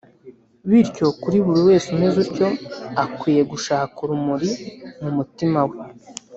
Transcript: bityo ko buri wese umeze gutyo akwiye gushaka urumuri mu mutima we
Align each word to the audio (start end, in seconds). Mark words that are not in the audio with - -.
bityo 0.69 1.07
ko 1.21 1.27
buri 1.45 1.61
wese 1.67 1.87
umeze 1.95 2.19
gutyo 2.27 2.47
akwiye 3.03 3.41
gushaka 3.51 3.95
urumuri 4.05 4.49
mu 5.01 5.09
mutima 5.17 5.59
we 5.69 5.77